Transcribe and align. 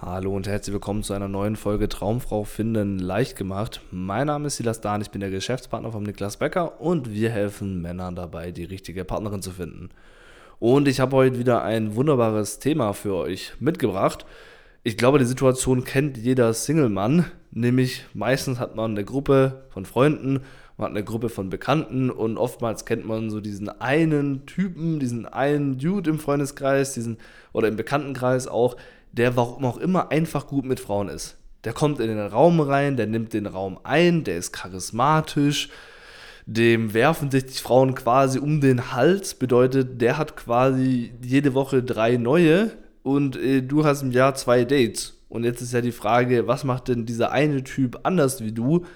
Hallo 0.00 0.32
und 0.36 0.46
herzlich 0.46 0.72
willkommen 0.72 1.02
zu 1.02 1.12
einer 1.12 1.26
neuen 1.26 1.56
Folge 1.56 1.88
Traumfrau 1.88 2.44
finden 2.44 3.00
leicht 3.00 3.34
gemacht. 3.34 3.80
Mein 3.90 4.28
Name 4.28 4.46
ist 4.46 4.56
Silas 4.56 4.80
Dahn, 4.80 5.00
ich 5.00 5.10
bin 5.10 5.20
der 5.20 5.30
Geschäftspartner 5.30 5.90
von 5.90 6.04
Niklas 6.04 6.36
Becker 6.36 6.80
und 6.80 7.12
wir 7.12 7.30
helfen 7.30 7.82
Männern 7.82 8.14
dabei, 8.14 8.52
die 8.52 8.62
richtige 8.62 9.04
Partnerin 9.04 9.42
zu 9.42 9.50
finden. 9.50 9.88
Und 10.60 10.86
ich 10.86 11.00
habe 11.00 11.16
heute 11.16 11.40
wieder 11.40 11.64
ein 11.64 11.96
wunderbares 11.96 12.60
Thema 12.60 12.92
für 12.92 13.16
euch 13.16 13.54
mitgebracht. 13.58 14.24
Ich 14.84 14.96
glaube, 14.96 15.18
die 15.18 15.24
Situation 15.24 15.82
kennt 15.82 16.16
jeder 16.16 16.54
Single-Mann, 16.54 17.24
nämlich 17.50 18.06
meistens 18.14 18.60
hat 18.60 18.76
man 18.76 18.92
eine 18.92 19.04
Gruppe 19.04 19.64
von 19.70 19.84
Freunden, 19.84 20.44
man 20.76 20.90
hat 20.90 20.96
eine 20.96 21.02
Gruppe 21.02 21.28
von 21.28 21.50
Bekannten 21.50 22.08
und 22.08 22.38
oftmals 22.38 22.84
kennt 22.84 23.04
man 23.04 23.30
so 23.30 23.40
diesen 23.40 23.68
einen 23.68 24.46
Typen, 24.46 25.00
diesen 25.00 25.26
einen 25.26 25.76
Dude 25.76 26.08
im 26.08 26.20
Freundeskreis, 26.20 26.94
diesen 26.94 27.18
oder 27.52 27.66
im 27.66 27.74
Bekanntenkreis 27.74 28.46
auch, 28.46 28.76
der 29.12 29.36
warum 29.36 29.64
auch 29.64 29.78
immer 29.78 30.10
einfach 30.10 30.46
gut 30.46 30.64
mit 30.64 30.80
Frauen 30.80 31.08
ist. 31.08 31.36
Der 31.64 31.72
kommt 31.72 32.00
in 32.00 32.08
den 32.08 32.18
Raum 32.18 32.60
rein, 32.60 32.96
der 32.96 33.06
nimmt 33.06 33.32
den 33.32 33.46
Raum 33.46 33.78
ein, 33.82 34.24
der 34.24 34.38
ist 34.38 34.52
charismatisch, 34.52 35.70
dem 36.46 36.94
werfen 36.94 37.30
sich 37.30 37.46
die 37.46 37.58
Frauen 37.58 37.94
quasi 37.94 38.38
um 38.38 38.60
den 38.60 38.92
Hals, 38.92 39.34
bedeutet, 39.34 40.00
der 40.00 40.16
hat 40.18 40.36
quasi 40.36 41.12
jede 41.20 41.54
Woche 41.54 41.82
drei 41.82 42.16
neue 42.16 42.70
und 43.02 43.36
äh, 43.36 43.60
du 43.60 43.84
hast 43.84 44.02
im 44.02 44.12
Jahr 44.12 44.34
zwei 44.34 44.64
Dates. 44.64 45.14
Und 45.28 45.44
jetzt 45.44 45.60
ist 45.60 45.74
ja 45.74 45.82
die 45.82 45.92
Frage, 45.92 46.46
was 46.46 46.64
macht 46.64 46.88
denn 46.88 47.04
dieser 47.04 47.32
eine 47.32 47.62
Typ 47.64 48.00
anders 48.04 48.42
wie 48.42 48.52
du, 48.52 48.86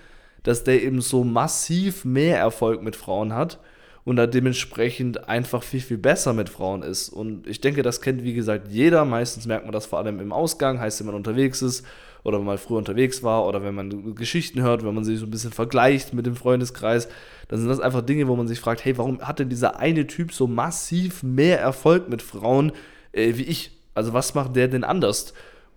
dass 0.43 0.65
der 0.65 0.83
eben 0.83 1.03
so 1.03 1.25
massiv 1.25 2.05
mehr 2.05 2.39
Erfolg 2.39 2.83
mit 2.83 2.97
Frauen 2.97 3.35
hat 3.35 3.61
und 4.05 4.17
da 4.17 4.27
dementsprechend 4.27 5.29
einfach 5.29 5.63
viel, 5.63 5.81
viel 5.81 5.99
besser 5.99 6.33
mit 6.33 6.49
Frauen 6.49 6.83
ist. 6.83 7.09
Und 7.09 7.47
ich 7.47 7.61
denke, 7.61 7.83
das 7.83 8.01
kennt, 8.01 8.25
wie 8.25 8.35
gesagt, 8.35 8.69
jeder. 8.69 9.05
Meistens 9.05 9.47
merkt 9.47 9.65
man 9.65 9.73
das 9.73 9.87
vor 9.87 9.99
allem 10.01 10.19
im 10.19 10.33
Ausgang, 10.33 10.81
heißt, 10.81 11.01
wenn 11.01 11.07
man 11.07 11.15
unterwegs 11.15 11.63
ist 11.63 11.87
oder 12.25 12.39
wenn 12.39 12.47
man 12.47 12.59
früher 12.59 12.79
unterwegs 12.79 13.23
war 13.23 13.47
oder 13.47 13.63
wenn 13.63 13.75
man 13.75 14.15
Geschichten 14.15 14.61
hört, 14.61 14.85
wenn 14.85 14.95
man 14.95 15.05
sich 15.05 15.21
so 15.21 15.27
ein 15.27 15.31
bisschen 15.31 15.53
vergleicht 15.53 16.15
mit 16.15 16.27
dem 16.27 16.35
Freundeskreis, 16.35 17.09
dann 17.49 17.61
sind 17.61 17.69
das 17.69 17.81
einfach 17.81 18.03
Dinge, 18.03 18.27
wo 18.27 18.35
man 18.35 18.49
sich 18.49 18.61
fragt, 18.61 18.85
hey, 18.85 18.99
warum 18.99 19.21
hat 19.21 19.39
denn 19.39 19.49
dieser 19.49 19.79
eine 19.79 20.07
Typ 20.07 20.33
so 20.33 20.47
massiv 20.47 21.23
mehr 21.23 21.61
Erfolg 21.61 22.09
mit 22.09 22.23
Frauen 22.23 22.73
äh, 23.13 23.37
wie 23.37 23.45
ich? 23.45 23.71
Also 23.95 24.13
was 24.13 24.35
macht 24.35 24.57
der 24.57 24.69
denn 24.69 24.85
anders? 24.85 25.33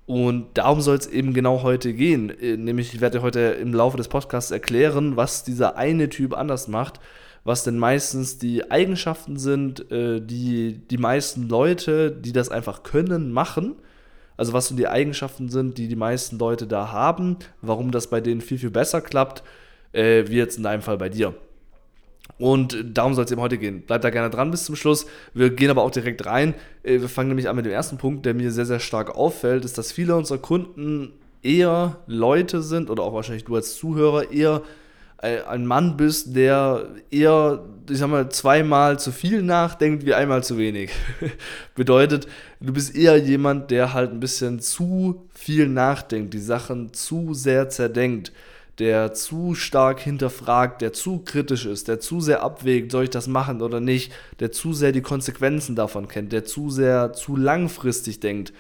Und 0.08 0.46
darum 0.54 0.82
soll 0.82 0.98
es 0.98 1.08
eben 1.08 1.34
genau 1.34 1.64
heute 1.64 1.94
gehen. 1.94 2.30
Äh, 2.40 2.58
nämlich, 2.58 2.94
ich 2.94 3.02
werde 3.02 3.22
heute 3.22 3.40
im 3.40 3.74
Laufe 3.74 3.98
des 3.98 4.08
Podcasts 4.08 4.52
erklären, 4.52 5.16
was 5.16 5.44
dieser 5.44 5.78
eine 5.78 6.10
Typ 6.10 6.36
anders 6.36 6.68
macht 6.68 7.00
was 7.46 7.64
denn 7.64 7.78
meistens 7.78 8.40
die 8.40 8.70
Eigenschaften 8.70 9.38
sind, 9.38 9.90
äh, 9.92 10.20
die 10.20 10.80
die 10.90 10.98
meisten 10.98 11.48
Leute, 11.48 12.12
die 12.12 12.34
das 12.34 12.50
einfach 12.50 12.84
können, 12.84 13.32
machen. 13.32 13.76
Also 14.36 14.52
was 14.52 14.68
so 14.68 14.76
die 14.76 14.88
Eigenschaften 14.88 15.48
sind, 15.48 15.78
die 15.78 15.88
die 15.88 15.96
meisten 15.96 16.38
Leute 16.40 16.68
da 16.68 16.92
haben, 16.92 17.38
warum 17.62 17.92
das 17.92 18.10
bei 18.10 18.20
denen 18.20 18.42
viel, 18.42 18.58
viel 18.58 18.72
besser 18.72 19.00
klappt, 19.00 19.44
äh, 19.94 20.26
wie 20.28 20.36
jetzt 20.36 20.58
in 20.58 20.64
deinem 20.64 20.82
Fall 20.82 20.98
bei 20.98 21.08
dir. 21.08 21.36
Und 22.40 22.84
darum 22.84 23.14
soll 23.14 23.26
es 23.26 23.32
eben 23.32 23.40
heute 23.40 23.60
gehen. 23.60 23.84
Bleibt 23.84 24.04
da 24.04 24.10
gerne 24.10 24.32
dran 24.32 24.50
bis 24.50 24.66
zum 24.66 24.76
Schluss. 24.76 25.06
Wir 25.36 25.52
gehen 25.52 25.70
aber 25.70 25.84
auch 25.84 25.92
direkt 25.92 26.26
rein. 26.26 26.56
Äh, 26.82 27.00
wir 27.00 27.10
fangen 27.10 27.30
nämlich 27.30 27.48
an 27.48 27.56
mit 27.56 27.66
dem 27.66 27.72
ersten 27.72 28.00
Punkt, 28.00 28.26
der 28.26 28.34
mir 28.34 28.52
sehr, 28.52 28.66
sehr 28.66 28.80
stark 28.80 29.16
auffällt, 29.16 29.64
ist, 29.66 29.78
dass 29.78 29.92
viele 29.92 30.16
unserer 30.16 30.40
Kunden 30.40 31.14
eher 31.44 31.98
Leute 32.08 32.64
sind 32.64 32.90
oder 32.90 33.04
auch 33.04 33.14
wahrscheinlich 33.14 33.46
du 33.46 33.56
als 33.56 33.76
Zuhörer 33.76 34.32
eher 34.32 34.64
ein 35.18 35.66
Mann 35.66 35.98
bist, 35.98 36.36
der 36.36 36.88
eher, 37.10 37.64
ich 37.90 37.98
sag 37.98 38.10
mal, 38.10 38.30
zweimal 38.30 39.00
zu 39.00 39.12
viel 39.12 39.42
nachdenkt 39.42 40.06
wie 40.06 40.14
einmal 40.14 40.44
zu 40.44 40.58
wenig. 40.58 40.92
Bedeutet, 41.76 42.28
du 42.60 42.74
bist 42.74 42.96
eher 42.96 43.18
jemand, 43.18 43.72
der 43.72 43.94
halt 43.94 44.12
ein 44.12 44.20
bisschen 44.20 44.60
zu 44.60 45.28
viel 45.34 45.68
nachdenkt, 45.68 46.34
die 46.34 46.40
Sachen 46.40 46.94
zu 46.94 47.34
sehr 47.34 47.70
zerdenkt, 47.70 48.32
der 48.78 49.14
zu 49.14 49.56
stark 49.56 50.00
hinterfragt, 50.00 50.82
der 50.82 50.92
zu 50.92 51.20
kritisch 51.20 51.66
ist, 51.66 51.88
der 51.88 52.00
zu 52.00 52.20
sehr 52.20 52.44
abwägt, 52.44 52.92
soll 52.92 53.06
ich 53.06 53.10
das 53.10 53.28
machen 53.28 53.62
oder 53.62 53.80
nicht, 53.80 54.12
der 54.40 54.52
zu 54.52 54.74
sehr 54.74 54.92
die 54.92 55.02
Konsequenzen 55.02 55.76
davon 55.76 56.08
kennt, 56.08 56.34
der 56.34 56.44
zu 56.44 56.70
sehr 56.70 57.14
zu 57.14 57.38
langfristig 57.38 58.20
denkt 58.20 58.54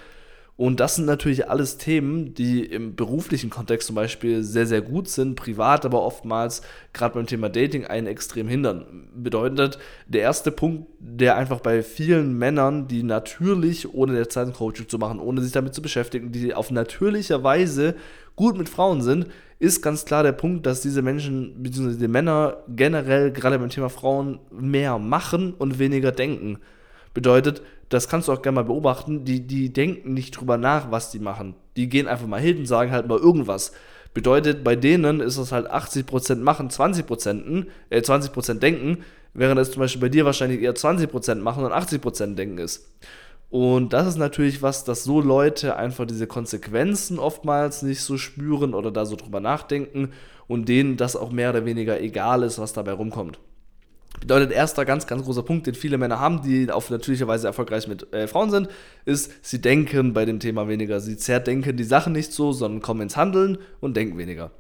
und 0.58 0.80
das 0.80 0.96
sind 0.96 1.06
natürlich 1.06 1.50
alles 1.50 1.78
Themen, 1.78 2.34
die 2.34 2.64
im 2.64 2.96
beruflichen 2.96 3.50
Kontext 3.50 3.88
zum 3.88 3.96
Beispiel 3.98 4.42
sehr, 4.42 4.66
sehr 4.66 4.82
gut 4.82 5.10
sind, 5.10 5.36
privat 5.36 5.86
aber 5.86 6.02
oftmals 6.02 6.62
gerade 6.94 7.16
beim 7.16 7.28
Thema 7.28 7.50
Dating 7.50 7.86
einen 7.86 8.08
extrem 8.08 8.48
hindern. 8.48 9.10
Bedeutet, 9.14 9.80
der 10.08 10.22
erste 10.22 10.52
Punkt, 10.52 10.88
der 11.00 11.36
einfach 11.36 11.60
bei 11.60 11.84
vielen 11.84 12.38
Männern, 12.38 12.88
die 12.88 13.04
natürlich, 13.04 13.94
ohne 13.94 14.14
der 14.14 14.30
Zeit 14.30 14.54
Coaching 14.54 14.88
zu 14.88 14.98
machen, 14.98 15.20
ohne 15.20 15.42
sich 15.42 15.52
damit 15.52 15.76
zu 15.76 15.82
beschäftigen, 15.82 16.32
die 16.32 16.54
auf 16.54 16.72
natürlicher 16.72 17.44
Weise 17.44 17.96
gut 18.38 18.58
mit 18.58 18.70
Frauen 18.70 19.02
sind, 19.02 19.28
ist 19.60 19.82
ganz 19.82 20.06
klar 20.06 20.24
der 20.24 20.32
Punkt, 20.32 20.66
dass 20.66 20.80
diese 20.80 21.02
Menschen 21.02 21.64
bzw. 21.64 21.98
die 21.98 22.08
Männer 22.08 22.64
generell 22.70 23.32
gerade 23.32 23.60
beim 23.60 23.70
Thema 23.70 23.90
Frauen 23.90 24.40
mehr 24.52 25.00
machen 25.00 25.54
und 25.54 25.80
weniger 25.80 26.14
denken. 26.14 26.60
Bedeutet, 27.14 27.62
das 27.90 28.08
kannst 28.08 28.28
du 28.28 28.34
auch 28.34 28.42
gerne 28.42 28.56
mal 28.56 28.64
beobachten, 28.64 29.26
die, 29.26 29.46
die 29.46 29.72
denken 29.72 30.14
nicht 30.14 30.32
drüber 30.32 30.58
nach, 30.58 30.92
was 30.92 31.12
die 31.12 31.20
machen. 31.20 31.56
Die 31.78 31.90
gehen 31.90 32.08
einfach 32.08 32.28
mal 32.28 32.42
hin 32.42 32.60
und 32.60 32.66
sagen 32.66 32.92
halt 32.92 33.08
mal 33.08 33.20
irgendwas. 33.20 33.74
Bedeutet, 34.14 34.64
bei 34.64 34.76
denen 34.76 35.20
ist 35.20 35.38
es 35.38 35.52
halt 35.52 35.70
80% 35.70 36.38
machen, 36.38 36.70
20%, 36.70 37.68
äh, 37.90 38.00
20% 38.00 38.60
denken, 38.60 39.04
während 39.34 39.60
es 39.60 39.72
zum 39.72 39.82
Beispiel 39.82 40.02
bei 40.02 40.10
dir 40.10 40.26
wahrscheinlich 40.26 40.62
eher 40.62 40.74
20% 40.74 41.36
machen 41.42 41.66
und 41.66 41.74
80% 41.74 42.36
denken 42.36 42.58
ist. 42.58 42.90
Und 43.50 43.94
das 43.94 44.08
ist 44.08 44.18
natürlich 44.18 44.62
was, 44.62 44.84
dass 44.84 45.04
so 45.04 45.22
Leute 45.22 45.76
einfach 45.76 46.06
diese 46.06 46.28
Konsequenzen 46.28 47.20
oftmals 47.20 47.84
nicht 47.84 48.02
so 48.02 48.18
spüren 48.18 48.74
oder 48.74 48.92
da 48.92 49.06
so 49.06 49.16
drüber 49.16 49.40
nachdenken 49.40 50.12
und 50.48 50.68
denen 50.68 50.98
das 50.98 51.16
auch 51.16 51.32
mehr 51.32 51.52
oder 51.52 51.66
weniger 51.66 52.02
egal 52.02 52.44
ist, 52.44 52.58
was 52.58 52.74
dabei 52.74 52.94
rumkommt. 52.94 53.40
Bedeutet, 54.22 54.52
erster 54.52 54.86
ganz, 54.86 55.08
ganz 55.08 55.24
großer 55.24 55.44
Punkt, 55.44 55.68
den 55.68 55.76
viele 55.76 55.98
Männer 55.98 56.20
haben, 56.20 56.42
die 56.42 56.72
auf 56.72 56.90
natürliche 56.90 57.28
Weise 57.28 57.48
erfolgreich 57.48 57.88
mit 57.88 58.12
äh, 58.14 58.28
Frauen 58.28 58.50
sind, 58.50 58.70
ist, 59.06 59.32
sie 59.42 59.62
denken 59.62 60.14
bei 60.14 60.26
dem 60.26 60.40
Thema 60.40 60.68
weniger. 60.68 61.00
Sie 61.00 61.18
zerdenken 61.18 61.76
die 61.76 61.84
Sachen 61.84 62.14
nicht 62.14 62.32
so, 62.32 62.52
sondern 62.52 62.82
kommen 62.82 63.02
ins 63.02 63.18
Handeln 63.18 63.58
und 63.82 63.96
denken 63.96 64.18
weniger. 64.18 64.52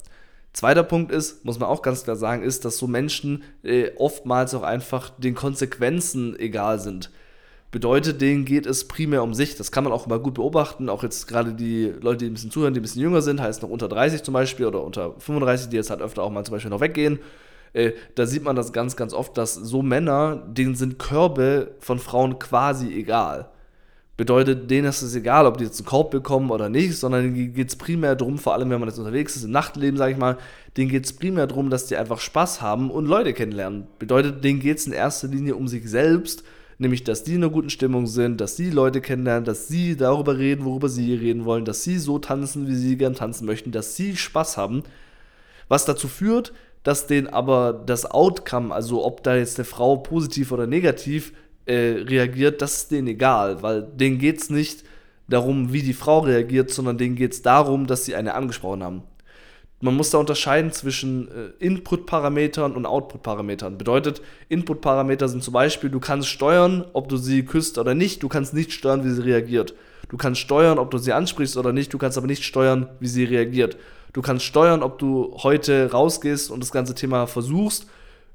Zweiter 0.54 0.84
Punkt 0.84 1.12
ist, 1.12 1.44
muss 1.44 1.60
man 1.60 1.68
auch 1.68 1.82
ganz 1.82 2.04
klar 2.04 2.16
sagen, 2.16 2.44
ist, 2.44 2.64
dass 2.64 2.78
so 2.78 2.88
Menschen 2.88 3.44
äh, 3.64 3.92
oftmals 3.98 4.54
auch 4.54 4.64
einfach 4.64 5.10
den 5.18 5.36
Konsequenzen 5.36 6.38
egal 6.40 6.80
sind. 6.80 7.12
Bedeutet, 7.72 8.22
denen 8.22 8.46
geht 8.46 8.66
es 8.66 8.88
primär 8.88 9.22
um 9.22 9.34
sich. 9.34 9.58
Das 9.58 9.72
kann 9.72 9.84
man 9.84 9.92
auch 9.92 10.06
immer 10.06 10.20
gut 10.20 10.36
beobachten. 10.36 10.88
Auch 10.88 11.04
jetzt 11.04 11.28
gerade 11.28 11.54
die 11.54 11.92
Leute, 12.00 12.20
die 12.20 12.28
ein 12.28 12.34
bisschen 12.34 12.52
zuhören, 12.52 12.74
die 12.74 12.80
ein 12.80 12.84
bisschen 12.84 13.02
jünger 13.02 13.22
sind, 13.22 13.42
heißt 13.42 13.64
noch 13.64 13.70
unter 13.70 13.90
30 13.90 14.24
zum 14.24 14.34
Beispiel 14.34 14.66
oder 14.66 14.82
unter 14.84 15.16
35, 15.20 15.70
die 15.70 15.76
jetzt 15.76 15.90
halt 15.90 16.02
öfter 16.02 16.24
auch 16.24 16.32
mal 16.32 16.46
zum 16.46 16.54
Beispiel 16.54 16.72
noch 16.72 16.80
weggehen 16.80 17.20
äh, 17.76 17.94
da 18.16 18.26
sieht 18.26 18.44
man 18.44 18.56
das 18.56 18.72
ganz, 18.72 18.96
ganz 18.96 19.14
oft, 19.14 19.38
dass 19.38 19.54
so 19.54 19.82
Männer, 19.82 20.42
denen 20.48 20.76
sind 20.76 20.98
Körbe 20.98 21.72
von 21.80 22.00
Frauen 22.00 22.40
quasi 22.40 22.94
egal. 22.94 23.50
Bedeutet, 24.16 24.72
denen 24.72 24.88
ist 24.88 25.02
es 25.02 25.14
egal, 25.14 25.46
ob 25.46 25.58
die 25.58 25.66
jetzt 25.66 25.82
einen 25.82 25.86
Korb 25.86 26.10
bekommen 26.10 26.50
oder 26.50 26.70
nicht, 26.70 26.96
sondern 26.96 27.34
denen 27.34 27.54
geht 27.54 27.68
es 27.68 27.76
primär 27.76 28.16
darum, 28.16 28.38
vor 28.38 28.54
allem 28.54 28.70
wenn 28.70 28.80
man 28.80 28.88
jetzt 28.88 28.98
unterwegs 28.98 29.36
ist, 29.36 29.44
im 29.44 29.52
Nachtleben, 29.52 29.98
sage 29.98 30.14
ich 30.14 30.18
mal, 30.18 30.38
denen 30.78 30.90
geht 30.90 31.04
es 31.04 31.12
primär 31.12 31.48
darum, 31.48 31.70
dass 31.70 31.88
die 31.88 31.98
einfach 31.98 32.20
Spaß 32.20 32.62
haben 32.62 32.90
und 32.90 33.08
Leute 33.08 33.34
kennenlernen. 33.34 33.88
Bedeutet, 34.00 34.42
denen 34.42 34.62
geht 34.62 34.78
es 34.78 34.88
in 34.88 34.94
erster 34.94 35.28
Linie 35.28 35.58
um 35.58 35.68
sich 35.68 35.90
selbst, 35.90 36.46
nämlich, 36.78 37.04
dass 37.04 37.26
die 37.26 37.34
in 37.34 37.44
einer 37.44 37.52
guten 37.52 37.70
Stimmung 37.70 38.08
sind, 38.08 38.40
dass 38.40 38.56
sie 38.56 38.70
Leute 38.70 39.02
kennenlernen, 39.02 39.44
dass 39.44 39.68
sie 39.68 39.98
darüber 39.98 40.38
reden, 40.38 40.64
worüber 40.64 40.88
sie 40.88 41.14
reden 41.14 41.44
wollen, 41.44 41.66
dass 41.66 41.84
sie 41.84 42.00
so 42.00 42.20
tanzen, 42.20 42.70
wie 42.70 42.76
sie 42.76 42.96
gern 42.96 43.16
tanzen 43.16 43.46
möchten, 43.46 43.74
dass 43.74 43.98
sie 43.98 44.16
Spaß 44.16 44.56
haben. 44.56 44.84
Was 45.68 45.84
dazu 45.84 46.08
führt, 46.08 46.54
dass 46.86 47.08
denen 47.08 47.28
aber 47.28 47.74
das 47.74 48.06
Outcome, 48.06 48.74
also 48.74 49.04
ob 49.04 49.24
da 49.24 49.36
jetzt 49.36 49.58
eine 49.58 49.66
Frau 49.66 49.98
positiv 49.98 50.52
oder 50.52 50.68
negativ 50.68 51.34
äh, 51.66 52.04
reagiert, 52.08 52.62
das 52.62 52.78
ist 52.78 52.92
denen 52.92 53.08
egal, 53.08 53.64
weil 53.64 53.82
denen 53.82 54.20
geht 54.20 54.40
es 54.40 54.52
nicht 54.52 54.84
darum, 55.28 55.74
wie 55.74 55.82
die 55.82 55.96
Frau 55.96 56.20
reagiert, 56.20 56.70
sondern 56.70 57.00
denen 57.00 57.16
geht 57.16 57.34
es 57.34 57.42
darum, 57.42 57.88
dass 57.88 58.06
sie 58.06 58.14
eine 58.14 58.36
angesprochen 58.36 58.84
haben. 58.84 59.04
Man 59.82 59.96
muss 59.96 60.12
da 60.12 60.20
unterscheiden 60.20 60.72
zwischen 60.72 61.28
äh, 61.28 61.50
Input-Parametern 61.58 62.76
und 62.76 62.86
Output-Parametern. 62.86 63.80
Bedeutet, 63.80 64.22
Input-Parameter 64.50 65.28
sind 65.28 65.44
zum 65.44 65.56
Beispiel, 65.56 65.90
du 65.90 66.00
kannst 66.00 66.28
steuern, 66.28 66.86
ob 66.94 67.10
du 67.10 67.18
sie 67.18 67.44
küsst 67.46 67.80
oder 67.80 67.96
nicht, 67.96 68.22
du 68.22 68.30
kannst 68.30 68.54
nicht 68.54 68.72
steuern, 68.72 69.04
wie 69.04 69.10
sie 69.10 69.24
reagiert. 69.24 69.74
Du 70.10 70.18
kannst 70.18 70.40
steuern, 70.40 70.78
ob 70.78 70.92
du 70.92 71.00
sie 71.00 71.14
ansprichst 71.14 71.58
oder 71.58 71.74
nicht, 71.74 71.92
du 71.92 71.98
kannst 71.98 72.20
aber 72.20 72.28
nicht 72.28 72.44
steuern, 72.44 72.90
wie 73.00 73.08
sie 73.08 73.24
reagiert. 73.24 73.76
Du 74.16 74.22
kannst 74.22 74.46
steuern, 74.46 74.82
ob 74.82 74.98
du 74.98 75.36
heute 75.44 75.92
rausgehst 75.92 76.50
und 76.50 76.62
das 76.62 76.72
ganze 76.72 76.96
Thema 76.96 77.28
versuchst. 77.28 77.86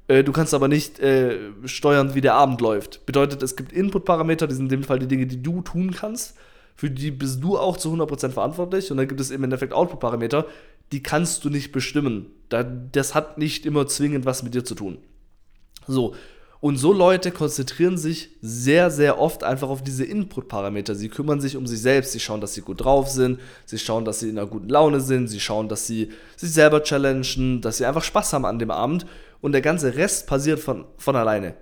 Äh, 0.07 0.23
du 0.23 0.31
kannst 0.31 0.53
aber 0.53 0.67
nicht 0.67 0.99
äh, 0.99 1.39
steuern, 1.65 2.13
wie 2.13 2.21
der 2.21 2.35
Abend 2.35 2.61
läuft. 2.61 3.03
Bedeutet, 3.07 3.41
es 3.41 3.55
gibt 3.55 3.73
Input-Parameter, 3.73 4.45
die 4.45 4.53
sind 4.53 4.65
in 4.65 4.81
dem 4.81 4.83
Fall 4.83 4.99
die 4.99 5.07
Dinge, 5.07 5.25
die 5.25 5.41
du 5.41 5.61
tun 5.61 5.89
kannst. 5.89 6.35
Für 6.75 6.91
die 6.91 7.09
bist 7.09 7.43
du 7.43 7.57
auch 7.57 7.77
zu 7.77 7.91
100% 7.91 8.29
verantwortlich. 8.29 8.91
Und 8.91 8.97
dann 8.97 9.07
gibt 9.07 9.19
es 9.19 9.31
im 9.31 9.43
Endeffekt 9.43 9.73
Output-Parameter, 9.73 10.45
die 10.91 11.01
kannst 11.01 11.45
du 11.45 11.49
nicht 11.49 11.71
bestimmen. 11.71 12.27
Das 12.49 13.15
hat 13.15 13.39
nicht 13.39 13.65
immer 13.65 13.87
zwingend 13.87 14.27
was 14.27 14.43
mit 14.43 14.53
dir 14.53 14.63
zu 14.63 14.75
tun. 14.75 14.99
So. 15.87 16.13
Und 16.61 16.77
so 16.77 16.93
Leute 16.93 17.31
konzentrieren 17.31 17.97
sich 17.97 18.29
sehr, 18.39 18.91
sehr 18.91 19.19
oft 19.19 19.43
einfach 19.43 19.67
auf 19.67 19.83
diese 19.83 20.05
Input-Parameter. 20.05 20.93
Sie 20.93 21.09
kümmern 21.09 21.41
sich 21.41 21.57
um 21.57 21.65
sich 21.65 21.81
selbst, 21.81 22.11
sie 22.11 22.19
schauen, 22.19 22.39
dass 22.39 22.53
sie 22.53 22.61
gut 22.61 22.83
drauf 22.83 23.09
sind, 23.09 23.39
sie 23.65 23.79
schauen, 23.79 24.05
dass 24.05 24.19
sie 24.19 24.29
in 24.29 24.37
einer 24.37 24.47
guten 24.47 24.69
Laune 24.69 25.01
sind, 25.01 25.27
sie 25.27 25.39
schauen, 25.39 25.69
dass 25.69 25.87
sie 25.87 26.09
sich 26.37 26.53
selber 26.53 26.83
challengen, 26.83 27.61
dass 27.61 27.77
sie 27.77 27.85
einfach 27.85 28.03
Spaß 28.03 28.33
haben 28.33 28.45
an 28.45 28.59
dem 28.59 28.69
Abend 28.69 29.07
und 29.41 29.53
der 29.53 29.61
ganze 29.61 29.95
Rest 29.95 30.27
passiert 30.27 30.59
von, 30.59 30.85
von 30.97 31.15
alleine 31.15 31.55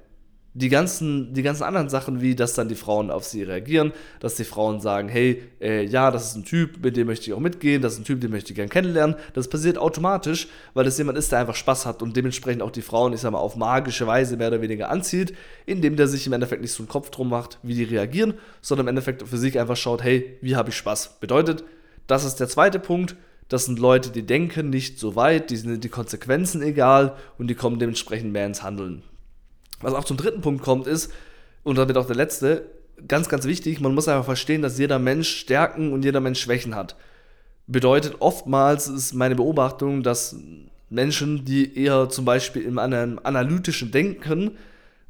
die 0.60 0.68
ganzen, 0.68 1.34
die 1.34 1.42
ganzen 1.42 1.64
anderen 1.64 1.88
Sachen, 1.88 2.22
wie 2.22 2.36
dass 2.36 2.54
dann 2.54 2.68
die 2.68 2.76
Frauen 2.76 3.12
auf 3.12 3.24
sie 3.24 3.44
reagieren, 3.44 3.94
dass 4.20 4.36
die 4.36 4.44
Frauen 4.44 4.82
sagen, 4.82 5.08
hey, 5.08 5.42
äh, 5.62 5.86
ja, 5.86 6.12
das 6.12 6.30
ist 6.30 6.36
ein 6.36 6.44
Typ, 6.44 6.84
mit 6.84 6.98
dem 6.98 7.08
möchte 7.08 7.28
ich 7.28 7.34
auch 7.34 7.40
mitgehen, 7.40 7.82
das 7.82 7.94
ist 7.94 8.00
ein 8.00 8.04
Typ, 8.04 8.20
den 8.20 8.32
möchte 8.32 8.52
ich 8.52 8.56
gerne 8.56 8.70
kennenlernen. 8.70 9.16
Das 9.34 9.48
passiert 9.48 9.78
automatisch, 9.78 10.50
weil 10.74 10.84
das 10.84 10.98
jemand 10.98 11.18
ist, 11.18 11.32
der 11.32 11.40
einfach 11.40 11.56
Spaß 11.56 11.86
hat 11.86 12.02
und 12.02 12.16
dementsprechend 12.18 12.62
auch 12.62 12.72
die 12.72 12.82
Frauen, 12.82 13.14
ich 13.14 13.22
sag 13.22 13.32
mal, 13.32 13.40
auf 13.40 13.56
magische 13.56 14.06
Weise 14.06 14.36
mehr 14.36 14.50
oder 14.50 14.62
weniger 14.62 14.90
anzieht, 14.90 15.34
indem 15.66 15.96
der 15.96 16.10
sich 16.10 16.28
im 16.28 16.34
Endeffekt 16.34 16.62
nicht 16.62 16.74
so 16.74 16.84
einen 16.84 16.90
Kopf 16.90 17.10
drum 17.10 17.30
macht, 17.30 17.58
wie 17.64 17.76
die 17.76 17.86
reagieren, 17.86 18.34
sondern 18.62 18.88
im 18.88 18.90
Endeffekt 18.90 19.26
für 19.26 19.38
sich 19.38 19.58
einfach 19.58 19.78
schaut, 19.78 20.04
hey, 20.04 20.38
wie 20.42 20.58
habe 20.58 20.70
ich 20.70 20.76
Spaß? 20.76 21.22
Bedeutet, 21.22 21.64
das 22.08 22.26
ist 22.26 22.36
der 22.36 22.50
zweite 22.50 22.80
Punkt. 22.80 23.16
Das 23.48 23.66
sind 23.66 23.80
Leute, 23.80 24.12
die 24.12 24.26
denken 24.26 24.70
nicht 24.70 25.00
so 25.00 25.16
weit, 25.16 25.50
die 25.50 25.58
sind 25.58 25.84
die 25.84 25.90
Konsequenzen 25.90 26.62
egal 26.62 27.16
und 27.38 27.48
die 27.48 27.56
kommen 27.56 27.80
dementsprechend 27.80 28.34
mehr 28.34 28.46
ins 28.46 28.62
Handeln. 28.62 29.04
Was 29.81 29.94
auch 29.94 30.04
zum 30.04 30.18
dritten 30.18 30.42
Punkt 30.42 30.62
kommt, 30.64 30.88
ist, 30.88 31.12
und 31.64 31.78
damit 31.78 31.98
auch 31.98 32.08
der 32.08 32.16
letzte, 32.16 32.66
ganz, 33.08 33.30
ganz 33.30 33.46
wichtig, 33.46 33.80
man 33.80 33.94
muss 33.94 34.08
einfach 34.08 34.26
verstehen, 34.26 34.62
dass 34.62 34.78
jeder 34.78 35.00
Mensch 35.00 35.30
Stärken 35.30 35.94
und 35.94 36.04
jeder 36.04 36.20
Mensch 36.20 36.42
Schwächen 36.42 36.76
hat. 36.76 36.96
Bedeutet, 37.68 38.16
oftmals 38.20 38.88
ist 38.88 39.14
meine 39.14 39.36
Beobachtung, 39.36 40.02
dass 40.04 40.36
Menschen, 40.90 41.46
die 41.46 41.78
eher 41.78 42.10
zum 42.10 42.26
Beispiel 42.26 42.64
in 42.64 42.80
einem 42.80 43.20
analytischen 43.22 43.92
Denken 43.92 44.52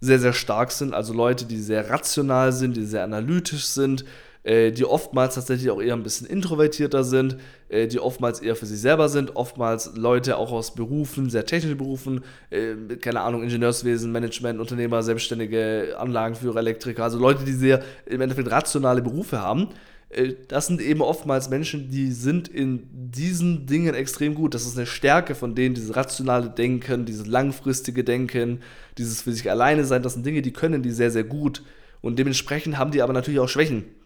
sehr, 0.02 0.20
sehr 0.20 0.34
stark 0.34 0.72
sind, 0.72 0.94
also 0.94 1.14
Leute, 1.14 1.46
die 1.46 1.58
sehr 1.58 1.90
rational 1.90 2.52
sind, 2.52 2.76
die 2.76 2.86
sehr 2.86 3.04
analytisch 3.04 3.66
sind, 3.66 4.06
äh, 4.50 4.72
die 4.72 4.84
oftmals 4.84 5.36
tatsächlich 5.36 5.70
auch 5.70 5.80
eher 5.80 5.94
ein 5.94 6.02
bisschen 6.02 6.26
introvertierter 6.26 7.04
sind, 7.04 7.38
äh, 7.70 7.88
die 7.88 8.00
oftmals 8.00 8.40
eher 8.40 8.56
für 8.56 8.66
sich 8.66 8.80
selber 8.80 9.08
sind, 9.08 9.36
oftmals 9.36 9.92
Leute 9.96 10.38
auch 10.38 10.52
aus 10.52 10.74
Berufen, 10.74 11.30
sehr 11.30 11.46
technischen 11.46 11.78
Berufen, 11.78 12.24
äh, 12.50 12.74
keine 13.00 13.22
Ahnung, 13.22 13.44
Ingenieurswesen, 13.44 14.12
Management, 14.12 14.60
Unternehmer, 14.60 15.04
Selbstständige, 15.04 15.96
Anlagenführer, 16.00 16.58
Elektriker, 16.58 17.04
also 17.04 17.20
Leute, 17.20 17.44
die 17.46 17.52
sehr 17.52 17.84
im 18.08 18.22
Endeffekt 18.22 18.50
rationale 18.50 19.04
Berufe 19.04 19.40
haben. 19.40 19.70
Äh, 20.10 20.34
das 20.48 20.66
sind 20.66 20.82
eben 20.82 21.02
oftmals 21.02 21.52
Menschen, 21.52 21.92
die 21.92 22.12
sind 22.12 22.48
in 22.48 22.88
diesen 22.92 23.68
Dingen 23.68 23.94
extrem 23.94 24.34
gut. 24.34 24.56
Das 24.56 24.66
ist 24.66 24.78
eine 24.78 24.88
Stärke 24.88 25.36
von 25.36 25.54
denen, 25.54 25.76
dieses 25.76 25.96
rationale 25.96 26.50
Denken, 26.50 27.06
dieses 27.06 27.28
langfristige 27.28 28.04
Denken, 28.04 28.62
dieses 28.98 29.22
für 29.22 29.32
sich 29.32 29.48
alleine 29.52 29.86
sein, 29.86 30.02
das 30.02 30.16
sind 30.16 30.26
Dinge, 30.26 30.42
die 30.42 30.54
können 30.54 30.82
die 30.82 30.92
sehr, 30.92 31.12
sehr 31.12 31.24
gut. 31.24 31.62
Und 32.02 32.18
dementsprechend 32.18 32.80
haben 32.80 32.90
die 32.90 33.04
aber 33.04 33.14
natürlich 33.14 33.40
auch 33.42 33.48
Schwächen. 33.48 33.99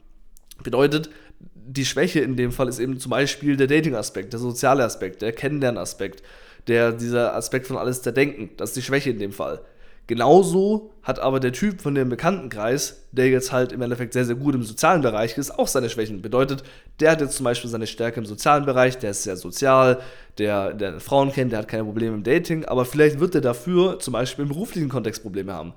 Bedeutet, 0.64 1.10
die 1.56 1.86
Schwäche 1.86 2.20
in 2.20 2.36
dem 2.36 2.52
Fall 2.52 2.68
ist 2.68 2.80
eben 2.80 3.00
zum 3.00 3.10
Beispiel 3.10 3.58
der 3.58 3.68
Dating-Aspekt, 3.68 4.34
der 4.34 4.40
soziale 4.40 4.84
Aspekt, 4.84 5.22
der 5.22 5.32
Kennenlern-Aspekt, 5.32 6.24
der, 6.68 6.92
dieser 6.92 7.36
Aspekt 7.36 7.68
von 7.68 7.78
alles 7.78 8.02
der 8.02 8.14
Denken. 8.14 8.50
Das 8.58 8.70
ist 8.70 8.78
die 8.78 8.82
Schwäche 8.82 9.10
in 9.10 9.20
dem 9.20 9.32
Fall. 9.32 9.62
Genauso 10.06 10.92
hat 11.02 11.20
aber 11.20 11.40
der 11.40 11.54
Typ 11.54 11.80
von 11.80 11.96
dem 11.96 12.10
Bekanntenkreis, 12.10 13.04
der 13.14 13.30
jetzt 13.30 13.54
halt 13.54 13.72
im 13.72 13.82
Endeffekt 13.82 14.12
sehr, 14.12 14.26
sehr 14.26 14.36
gut 14.36 14.54
im 14.54 14.64
sozialen 14.64 15.02
Bereich 15.02 15.38
ist, 15.38 15.58
auch 15.58 15.68
seine 15.68 15.90
Schwächen. 15.90 16.22
Bedeutet, 16.22 16.64
der 17.00 17.12
hat 17.12 17.22
jetzt 17.22 17.38
zum 17.38 17.46
Beispiel 17.46 17.70
seine 17.70 17.88
Stärke 17.88 18.20
im 18.20 18.26
sozialen 18.26 18.66
Bereich, 18.66 18.98
der 18.98 19.12
ist 19.12 19.24
sehr 19.24 19.38
sozial, 19.38 20.02
der, 20.40 20.74
der 20.74 21.00
Frauen 21.00 21.32
kennt, 21.32 21.54
der 21.54 21.60
hat 21.60 21.70
keine 21.70 21.86
Probleme 21.86 22.16
im 22.16 22.24
Dating, 22.24 22.66
aber 22.66 22.84
vielleicht 22.84 23.22
wird 23.22 23.36
er 23.36 23.42
dafür 23.42 24.00
zum 24.00 24.12
Beispiel 24.12 24.44
im 24.44 24.50
beruflichen 24.50 24.90
Kontext 24.90 25.22
Probleme 25.22 25.54
haben 25.54 25.74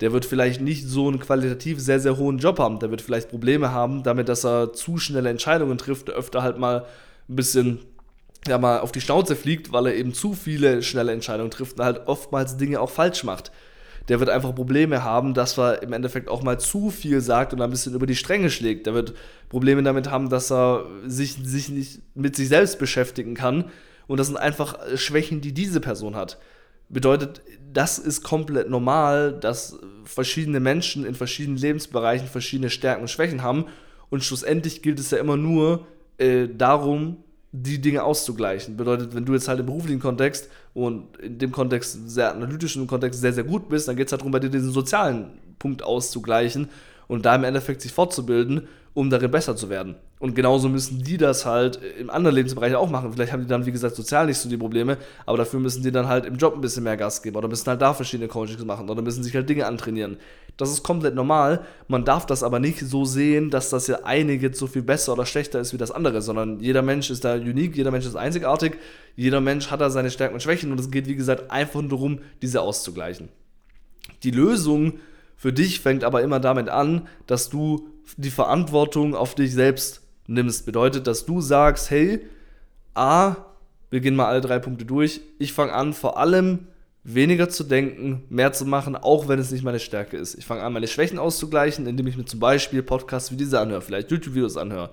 der 0.00 0.12
wird 0.12 0.24
vielleicht 0.24 0.60
nicht 0.60 0.86
so 0.86 1.08
einen 1.08 1.20
qualitativ 1.20 1.80
sehr, 1.80 2.00
sehr 2.00 2.16
hohen 2.18 2.38
Job 2.38 2.58
haben. 2.58 2.78
Der 2.80 2.90
wird 2.90 3.00
vielleicht 3.00 3.30
Probleme 3.30 3.72
haben, 3.72 4.02
damit, 4.02 4.28
dass 4.28 4.44
er 4.44 4.72
zu 4.72 4.98
schnelle 4.98 5.30
Entscheidungen 5.30 5.78
trifft, 5.78 6.10
öfter 6.10 6.42
halt 6.42 6.58
mal 6.58 6.84
ein 7.28 7.36
bisschen 7.36 7.80
ja, 8.46 8.58
mal 8.58 8.80
auf 8.80 8.92
die 8.92 9.00
Schnauze 9.00 9.36
fliegt, 9.36 9.72
weil 9.72 9.86
er 9.86 9.94
eben 9.94 10.14
zu 10.14 10.34
viele 10.34 10.82
schnelle 10.82 11.12
Entscheidungen 11.12 11.50
trifft 11.50 11.78
und 11.78 11.84
halt 11.84 12.06
oftmals 12.06 12.56
Dinge 12.56 12.80
auch 12.80 12.90
falsch 12.90 13.24
macht. 13.24 13.50
Der 14.08 14.20
wird 14.20 14.30
einfach 14.30 14.54
Probleme 14.54 15.02
haben, 15.02 15.34
dass 15.34 15.58
er 15.58 15.82
im 15.82 15.92
Endeffekt 15.92 16.28
auch 16.28 16.42
mal 16.42 16.60
zu 16.60 16.90
viel 16.90 17.20
sagt 17.20 17.52
und 17.52 17.60
ein 17.60 17.70
bisschen 17.70 17.94
über 17.94 18.06
die 18.06 18.14
Stränge 18.14 18.50
schlägt. 18.50 18.86
Der 18.86 18.94
wird 18.94 19.14
Probleme 19.48 19.82
damit 19.82 20.10
haben, 20.10 20.28
dass 20.28 20.52
er 20.52 20.86
sich, 21.06 21.36
sich 21.42 21.70
nicht 21.70 22.02
mit 22.14 22.36
sich 22.36 22.48
selbst 22.48 22.78
beschäftigen 22.78 23.34
kann. 23.34 23.70
Und 24.06 24.18
das 24.18 24.28
sind 24.28 24.36
einfach 24.36 24.78
Schwächen, 24.94 25.40
die 25.40 25.52
diese 25.52 25.80
Person 25.80 26.14
hat. 26.14 26.38
Bedeutet, 26.88 27.42
das 27.76 27.98
ist 27.98 28.22
komplett 28.22 28.70
normal, 28.70 29.34
dass 29.34 29.78
verschiedene 30.04 30.60
Menschen 30.60 31.04
in 31.04 31.14
verschiedenen 31.14 31.58
Lebensbereichen 31.58 32.26
verschiedene 32.26 32.70
Stärken 32.70 33.02
und 33.02 33.08
Schwächen 33.08 33.42
haben. 33.42 33.66
Und 34.08 34.24
schlussendlich 34.24 34.80
gilt 34.80 34.98
es 34.98 35.10
ja 35.10 35.18
immer 35.18 35.36
nur 35.36 35.86
äh, 36.16 36.48
darum, 36.48 37.18
die 37.52 37.78
Dinge 37.78 38.02
auszugleichen. 38.02 38.78
Bedeutet, 38.78 39.14
wenn 39.14 39.26
du 39.26 39.34
jetzt 39.34 39.48
halt 39.48 39.60
im 39.60 39.66
beruflichen 39.66 40.00
Kontext 40.00 40.48
und 40.72 41.18
in 41.18 41.38
dem 41.38 41.52
Kontext, 41.52 42.08
sehr 42.08 42.32
analytischen 42.32 42.86
Kontext 42.86 43.20
sehr, 43.20 43.34
sehr 43.34 43.44
gut 43.44 43.68
bist, 43.68 43.88
dann 43.88 43.96
geht 43.96 44.06
es 44.06 44.12
halt 44.12 44.22
darum, 44.22 44.32
bei 44.32 44.38
dir 44.38 44.48
diesen 44.48 44.72
sozialen 44.72 45.32
Punkt 45.58 45.82
auszugleichen 45.82 46.70
und 47.08 47.26
da 47.26 47.34
im 47.34 47.44
Endeffekt 47.44 47.82
sich 47.82 47.92
fortzubilden, 47.92 48.68
um 48.94 49.10
darin 49.10 49.30
besser 49.30 49.54
zu 49.54 49.68
werden. 49.68 49.96
Und 50.18 50.34
genauso 50.34 50.70
müssen 50.70 51.02
die 51.02 51.18
das 51.18 51.44
halt 51.44 51.78
im 52.00 52.08
anderen 52.08 52.34
Lebensbereich 52.36 52.74
auch 52.74 52.88
machen. 52.88 53.12
Vielleicht 53.12 53.32
haben 53.32 53.42
die 53.42 53.48
dann, 53.48 53.66
wie 53.66 53.72
gesagt, 53.72 53.96
sozial 53.96 54.24
nicht 54.26 54.38
so 54.38 54.48
die 54.48 54.56
Probleme, 54.56 54.96
aber 55.26 55.36
dafür 55.36 55.60
müssen 55.60 55.82
die 55.82 55.92
dann 55.92 56.08
halt 56.08 56.24
im 56.24 56.36
Job 56.36 56.54
ein 56.54 56.62
bisschen 56.62 56.84
mehr 56.84 56.96
Gas 56.96 57.22
geben 57.22 57.36
oder 57.36 57.48
müssen 57.48 57.66
halt 57.66 57.82
da 57.82 57.92
verschiedene 57.92 58.26
Coachings 58.26 58.64
machen 58.64 58.88
oder 58.88 59.02
müssen 59.02 59.22
sich 59.22 59.34
halt 59.34 59.46
Dinge 59.46 59.66
antrainieren. 59.66 60.16
Das 60.56 60.70
ist 60.70 60.82
komplett 60.82 61.14
normal. 61.14 61.66
Man 61.86 62.06
darf 62.06 62.24
das 62.24 62.42
aber 62.42 62.60
nicht 62.60 62.80
so 62.80 63.04
sehen, 63.04 63.50
dass 63.50 63.68
das 63.68 63.88
ja 63.88 64.10
jetzt 64.10 64.58
so 64.58 64.66
viel 64.66 64.80
besser 64.80 65.12
oder 65.12 65.26
schlechter 65.26 65.60
ist 65.60 65.74
wie 65.74 65.78
das 65.78 65.90
andere, 65.90 66.22
sondern 66.22 66.60
jeder 66.60 66.80
Mensch 66.80 67.10
ist 67.10 67.22
da 67.22 67.34
unique, 67.34 67.76
jeder 67.76 67.90
Mensch 67.90 68.06
ist 68.06 68.16
einzigartig, 68.16 68.78
jeder 69.16 69.42
Mensch 69.42 69.70
hat 69.70 69.82
da 69.82 69.90
seine 69.90 70.10
Stärken 70.10 70.34
und 70.34 70.40
Schwächen 70.40 70.72
und 70.72 70.80
es 70.80 70.90
geht, 70.90 71.08
wie 71.08 71.16
gesagt, 71.16 71.50
einfach 71.50 71.82
nur 71.82 71.90
darum, 71.90 72.20
diese 72.40 72.62
auszugleichen. 72.62 73.28
Die 74.22 74.30
Lösung 74.30 74.94
für 75.36 75.52
dich 75.52 75.80
fängt 75.80 76.04
aber 76.04 76.22
immer 76.22 76.40
damit 76.40 76.70
an, 76.70 77.06
dass 77.26 77.50
du 77.50 77.90
die 78.16 78.30
Verantwortung 78.30 79.14
auf 79.14 79.34
dich 79.34 79.52
selbst 79.52 80.05
nimmst. 80.26 80.66
Bedeutet, 80.66 81.06
dass 81.06 81.26
du 81.26 81.40
sagst, 81.40 81.90
hey, 81.90 82.20
A, 82.94 83.36
wir 83.90 84.00
gehen 84.00 84.16
mal 84.16 84.26
alle 84.26 84.40
drei 84.40 84.58
Punkte 84.58 84.84
durch. 84.84 85.20
Ich 85.38 85.52
fange 85.52 85.72
an, 85.72 85.92
vor 85.92 86.18
allem 86.18 86.66
weniger 87.04 87.48
zu 87.48 87.62
denken, 87.62 88.24
mehr 88.30 88.52
zu 88.52 88.66
machen, 88.66 88.96
auch 88.96 89.28
wenn 89.28 89.38
es 89.38 89.52
nicht 89.52 89.62
meine 89.62 89.78
Stärke 89.78 90.16
ist. 90.16 90.34
Ich 90.34 90.44
fange 90.44 90.62
an, 90.62 90.72
meine 90.72 90.88
Schwächen 90.88 91.18
auszugleichen, 91.18 91.86
indem 91.86 92.06
ich 92.08 92.16
mir 92.16 92.24
zum 92.24 92.40
Beispiel 92.40 92.82
Podcasts 92.82 93.30
wie 93.30 93.36
diese 93.36 93.60
anhöre, 93.60 93.80
vielleicht 93.80 94.10
YouTube-Videos 94.10 94.56
anhöre, 94.56 94.90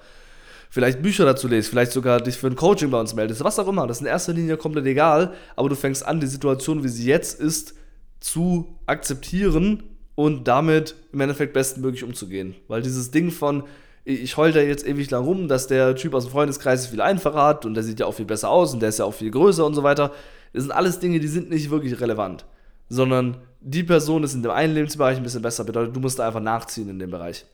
vielleicht 0.70 1.02
Bücher 1.02 1.26
dazu 1.26 1.48
lese, 1.48 1.70
vielleicht 1.70 1.92
sogar 1.92 2.22
dich 2.22 2.38
für 2.38 2.48
ein 2.48 2.56
Coaching 2.56 2.92
bei 2.92 3.00
uns 3.00 3.16
meldest, 3.16 3.44
was 3.44 3.58
auch 3.58 3.68
immer. 3.68 3.88
Das 3.88 3.98
ist 3.98 4.02
in 4.02 4.08
erster 4.08 4.34
Linie 4.34 4.58
komplett 4.58 4.86
egal, 4.86 5.34
aber 5.56 5.70
du 5.70 5.76
fängst 5.76 6.06
an, 6.06 6.20
die 6.20 6.28
Situation, 6.28 6.84
wie 6.84 6.90
sie 6.90 7.06
jetzt 7.06 7.40
ist, 7.40 7.74
zu 8.20 8.78
akzeptieren 8.86 9.84
und 10.14 10.48
damit 10.48 10.96
im 11.12 11.22
Endeffekt 11.22 11.54
bestmöglich 11.54 12.04
umzugehen. 12.04 12.54
Weil 12.68 12.84
dieses 12.84 13.10
Ding 13.10 13.32
von, 13.32 13.64
ich 14.06 14.36
heul 14.36 14.52
da 14.52 14.60
jetzt 14.60 14.86
ewig 14.86 15.10
lang 15.12 15.24
rum, 15.24 15.48
dass 15.48 15.68
der 15.68 15.96
Typ 15.96 16.14
aus 16.14 16.26
dem 16.26 16.32
Freundeskreis 16.32 16.88
viel 16.88 17.02
einfacher 17.02 17.44
hat 17.44 17.66
und 17.66 17.74
der 17.74 17.84
sieht 17.84 18.00
ja 18.00 18.06
auch 18.06 18.14
viel 18.14 18.26
besser 18.26 18.50
aus 18.50 18.74
und 18.74 18.82
der 18.82 18.90
ist 18.90 19.00
ja 19.00 19.06
auch 19.06 19.14
viel 19.14 19.32
größer 19.32 19.66
und 19.66 19.76
so 19.76 19.84
weiter. 19.84 20.12
Das 20.52 20.64
sind 20.64 20.72
alles 20.72 21.00
Dinge, 21.00 21.20
die 21.20 21.28
sind 21.28 21.50
nicht 21.50 21.70
wirklich 21.70 22.00
relevant. 22.00 22.46
Sondern 22.90 23.38
die 23.62 23.84
Person 23.84 24.24
ist 24.24 24.34
in 24.34 24.44
dem 24.44 24.52
einen 24.52 24.74
Lebensbereich 24.74 25.18
ein 25.18 25.24
bisschen 25.24 25.42
besser, 25.42 25.64
bedeutet, 25.64 25.96
du 25.96 26.00
musst 26.00 26.20
da 26.20 26.28
einfach 26.28 26.42
nachziehen 26.42 26.90
in 26.90 27.00
dem 27.00 27.12
Bereich. 27.12 27.46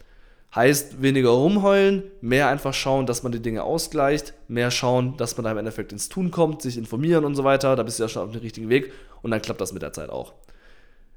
Heißt, 0.55 0.99
weniger 0.99 1.29
rumheulen, 1.29 2.03
mehr 2.21 2.47
einfach 2.47 2.73
schauen, 2.73 3.05
dass 3.05 3.21
man 3.21 3.31
die 3.31 3.41
Dinge 3.41 3.61
ausgleicht, 3.63 4.33
mehr 4.47 4.71
schauen, 4.71 5.15
dass 5.17 5.37
man 5.37 5.43
da 5.43 5.51
im 5.51 5.59
Endeffekt 5.59 5.91
ins 5.91 6.09
Tun 6.09 6.31
kommt, 6.31 6.63
sich 6.63 6.77
informieren 6.77 7.23
und 7.23 7.35
so 7.35 7.43
weiter. 7.43 7.75
Da 7.75 7.83
bist 7.83 7.99
du 7.99 8.03
ja 8.03 8.09
schon 8.09 8.23
auf 8.23 8.31
dem 8.31 8.41
richtigen 8.41 8.69
Weg 8.69 8.91
und 9.21 9.29
dann 9.29 9.43
klappt 9.43 9.61
das 9.61 9.73
mit 9.73 9.83
der 9.83 9.93
Zeit 9.93 10.09
auch. 10.09 10.33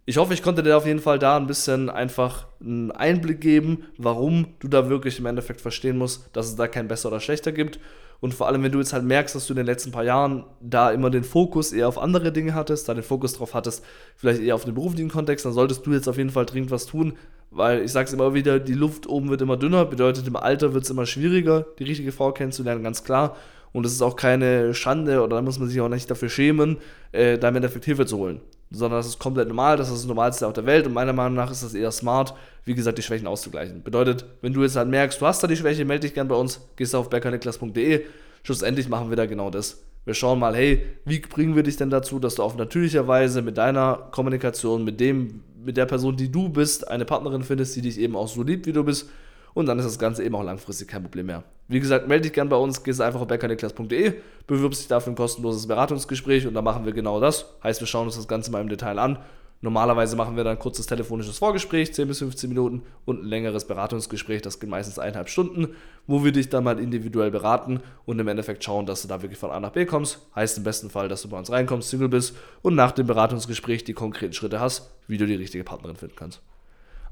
Ich 0.05 0.17
hoffe, 0.17 0.35
ich 0.35 0.43
konnte 0.43 0.65
dir 0.65 0.77
auf 0.77 0.85
jeden 0.85 0.99
Fall 0.99 1.21
da 1.21 1.37
ein 1.37 1.47
bisschen 1.47 1.89
einfach 1.89 2.49
einen 2.61 2.91
Einblick 2.91 3.41
geben, 3.41 3.85
warum 3.97 4.49
du 4.59 4.67
da 4.67 4.89
wirklich 4.89 5.21
im 5.21 5.27
Endeffekt 5.27 5.61
verstehen 5.61 5.97
musst, 5.97 6.29
dass 6.33 6.47
es 6.47 6.57
da 6.57 6.67
kein 6.67 6.89
besser 6.89 7.09
oder 7.09 7.21
schlechter 7.21 7.53
gibt. 7.53 7.79
Und 8.19 8.35
vor 8.35 8.49
allem, 8.49 8.65
wenn 8.65 8.73
du 8.73 8.81
jetzt 8.81 8.93
halt 8.93 9.05
merkst, 9.05 9.37
dass 9.37 9.47
du 9.47 9.53
in 9.53 9.59
den 9.59 9.67
letzten 9.67 9.93
paar 9.93 10.03
Jahren 10.03 10.45
da 10.61 10.91
immer 10.91 11.09
den 11.09 11.23
Fokus 11.23 11.73
eher 11.73 11.87
auf 11.87 11.99
andere 11.99 12.33
Dinge 12.33 12.55
hattest, 12.55 12.89
da 12.89 12.95
den 12.95 13.05
Fokus 13.05 13.35
drauf 13.35 13.55
hattest, 13.55 13.85
vielleicht 14.17 14.43
eher 14.43 14.57
auf 14.57 14.65
den 14.65 14.75
beruflichen 14.75 15.09
Kontext, 15.09 15.47
dann 15.47 15.53
solltest 15.53 15.87
du 15.87 15.93
jetzt 15.93 16.09
auf 16.09 16.19
jeden 16.19 16.31
Fall 16.31 16.47
dringend 16.47 16.73
was 16.73 16.87
tun, 16.87 17.13
weil 17.53 17.83
ich 17.83 17.93
sag's 17.93 18.13
immer 18.13 18.35
wieder, 18.35 18.59
die 18.59 18.75
Luft 18.75 19.09
oben 19.09 19.31
wird 19.31 19.41
immer 19.41 19.57
dünner, 19.57 19.85
bedeutet 19.85 20.27
im 20.27 20.35
Alter 20.35 20.75
wird 20.75 20.83
es 20.83 20.91
immer 20.91 21.07
schwieriger, 21.07 21.65
die 21.79 21.85
richtige 21.85 22.11
Frau 22.11 22.33
kennenzulernen, 22.33 22.83
ganz 22.83 23.05
klar. 23.05 23.37
Und 23.71 23.87
es 23.87 23.93
ist 23.93 24.03
auch 24.03 24.17
keine 24.17 24.75
Schande 24.75 25.23
oder 25.23 25.37
da 25.37 25.43
muss 25.43 25.61
man 25.61 25.69
sich 25.69 25.81
auch 25.81 25.89
nicht 25.89 26.11
dafür 26.11 26.29
schämen, 26.29 26.79
äh, 27.13 27.39
da 27.39 27.49
im 27.49 27.57
Endeffekt 27.57 27.85
Hilfe 27.85 28.05
zu 28.05 28.19
holen 28.19 28.41
sondern 28.73 28.99
das 28.99 29.07
ist 29.07 29.19
komplett 29.19 29.49
normal, 29.49 29.77
das 29.77 29.89
ist 29.89 29.99
das 29.99 30.07
Normalste 30.07 30.47
auf 30.47 30.53
der 30.53 30.67
Welt 30.67 30.87
und 30.87 30.93
meiner 30.93 31.13
Meinung 31.13 31.35
nach 31.35 31.51
ist 31.51 31.63
das 31.63 31.75
eher 31.75 31.91
smart, 31.91 32.35
wie 32.65 32.75
gesagt, 32.75 32.99
die 32.99 33.03
Schwächen 33.03 33.27
auszugleichen. 33.27 33.83
Bedeutet, 33.83 34.25
wenn 34.41 34.53
du 34.53 34.63
jetzt 34.63 34.77
halt 34.77 34.89
merkst, 34.89 35.21
du 35.21 35.27
hast 35.27 35.43
da 35.43 35.47
die 35.47 35.57
Schwäche, 35.57 35.85
melde 35.85 36.07
dich 36.07 36.15
gerne 36.15 36.29
bei 36.29 36.37
uns, 36.37 36.61
gehst 36.77 36.95
auf 36.95 37.11
beckerniklas.de. 37.11 38.05
Schlussendlich 38.43 38.89
machen 38.89 39.11
wir 39.11 39.17
da 39.17 39.27
genau 39.27 39.51
das. 39.51 39.83
Wir 40.05 40.15
schauen 40.15 40.41
mal, 40.41 40.57
hey, 40.57 40.85
wie 41.05 41.21
bringen 41.21 41.55
wir 41.55 41.63
dich 41.63 41.77
denn 41.77 41.91
dazu, 41.91 42.19
dass 42.19 42.35
du 42.35 42.43
auf 42.43 42.57
natürlicher 42.57 43.07
Weise 43.07 43.41
mit 43.41 43.57
deiner 43.57 44.09
Kommunikation, 44.11 44.85
mit 44.85 44.99
dem, 44.99 45.45
mit 45.65 45.77
der 45.77 45.87
Person, 45.87 46.17
die 46.17 46.31
du 46.31 46.49
bist, 46.49 46.89
eine 46.89 47.05
Partnerin 47.05 47.45
findest, 47.45 47.77
die 47.77 47.83
dich 47.83 48.01
eben 48.01 48.17
auch 48.17 48.27
so 48.27 48.43
liebt, 48.43 48.67
wie 48.67 48.73
du 48.73 48.83
bist. 48.83 49.09
Und 49.55 49.67
dann 49.67 49.79
ist 49.79 49.87
das 49.87 49.99
Ganze 49.99 50.25
eben 50.25 50.35
auch 50.35 50.43
langfristig 50.43 50.89
kein 50.89 51.03
Problem 51.03 51.27
mehr. 51.27 51.45
Wie 51.69 51.81
gesagt, 51.81 52.09
melde 52.09 52.23
dich 52.23 52.33
gern 52.33 52.49
bei 52.49 52.57
uns, 52.57 52.83
gehst 52.83 53.01
einfach 53.01 53.21
auf 53.21 53.27
beckerniklas.de, 53.27 54.15
bewirbst 54.47 54.81
dich 54.81 54.89
dafür 54.89 55.13
ein 55.13 55.17
kostenloses 55.17 55.67
Beratungsgespräch 55.67 56.47
und 56.47 56.55
dann 56.55 56.65
machen 56.65 56.85
wir 56.85 56.93
genau 56.93 57.21
das. 57.21 57.47
Heißt, 57.63 57.81
wir 57.81 57.87
schauen 57.87 58.07
uns 58.07 58.17
das 58.17 58.29
Ganze 58.29 58.51
mal 58.51 58.61
im 58.61 58.69
Detail 58.69 58.99
an 58.99 59.19
Normalerweise 59.65 60.17
machen 60.17 60.37
wir 60.37 60.43
dann 60.43 60.57
ein 60.57 60.59
kurzes 60.59 60.87
telefonisches 60.87 61.39
Vorgespräch, 61.39 61.95
10 61.95 62.09
bis 62.09 62.19
15 62.19 62.49
Minuten 62.49 62.83
und 63.05 63.23
ein 63.23 63.29
längeres 63.29 63.65
Beratungsgespräch, 63.65 64.43
das 64.43 64.59
geht 64.59 64.69
meistens 64.69 64.99
eineinhalb 64.99 65.29
Stunden, 65.29 65.69
wo 66.09 66.25
wir 66.25 66.33
dich 66.33 66.49
dann 66.49 66.65
mal 66.65 66.81
individuell 66.81 67.31
beraten 67.31 67.81
und 68.05 68.19
im 68.19 68.27
Endeffekt 68.27 68.65
schauen, 68.65 68.87
dass 68.87 69.03
du 69.03 69.09
da 69.09 69.23
wirklich 69.23 69.39
von 69.39 69.53
A 69.53 69.61
nach 69.61 69.71
B 69.71 69.87
kommst. 69.87 70.19
Heißt 70.35 70.59
im 70.59 70.65
besten 70.65 70.91
Fall, 70.91 71.09
dass 71.09 71.23
du 71.23 71.29
bei 71.29 71.39
uns 71.39 71.49
reinkommst, 71.49 71.91
Single 71.91 72.09
bist 72.09 72.35
und 72.63 72.75
nach 72.75 72.91
dem 72.91 73.07
Beratungsgespräch 73.07 73.85
die 73.85 73.95
konkreten 73.95 74.33
Schritte 74.33 74.59
hast, 74.59 74.91
wie 75.07 75.17
du 75.17 75.27
die 75.27 75.37
richtige 75.37 75.63
Partnerin 75.63 75.97
finden 75.97 76.17
kannst. 76.17 76.43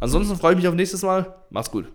Ansonsten 0.01 0.35
freue 0.35 0.55
ich 0.55 0.59
mich 0.59 0.67
auf 0.67 0.75
nächstes 0.75 1.03
Mal. 1.03 1.33
Mach's 1.51 1.71
gut. 1.71 1.87